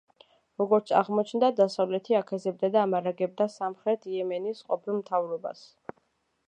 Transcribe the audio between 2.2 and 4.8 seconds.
აქეზებდა და ამარაგებდა სამხრეთ იემენის